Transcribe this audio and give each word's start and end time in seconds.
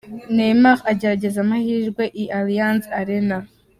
Neymar 0.35 0.77
agerageza 0.91 1.37
amahirwe 1.45 2.03
i 2.21 2.25
Allianz 2.37 2.83
Arena. 2.99 3.37